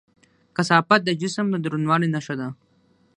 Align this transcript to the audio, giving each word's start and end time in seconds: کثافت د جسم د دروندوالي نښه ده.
کثافت 0.55 1.01
د 1.05 1.09
جسم 1.21 1.45
د 1.51 1.55
دروندوالي 1.65 2.07
نښه 2.15 2.35
ده. 2.39 2.47